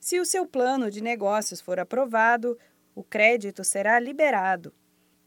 [0.00, 2.58] Se o seu plano de negócios for aprovado,
[2.94, 4.72] o crédito será liberado.